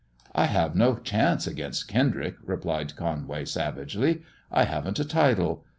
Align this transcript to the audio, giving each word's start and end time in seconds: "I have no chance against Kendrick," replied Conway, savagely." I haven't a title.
"I 0.33 0.45
have 0.47 0.75
no 0.75 0.95
chance 0.95 1.45
against 1.45 1.87
Kendrick," 1.87 2.33
replied 2.43 2.95
Conway, 2.95 3.45
savagely." 3.45 4.23
I 4.51 4.63
haven't 4.63 4.97
a 4.99 5.05
title. 5.05 5.63